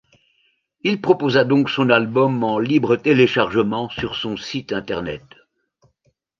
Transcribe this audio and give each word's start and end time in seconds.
Il 0.81 0.99
proposa 0.99 1.43
donc 1.43 1.69
son 1.69 1.91
album 1.91 2.43
en 2.43 2.57
libre 2.57 2.95
téléchargement 2.95 3.87
sur 3.91 4.15
son 4.15 4.35
site 4.35 4.73
internet. 4.73 5.21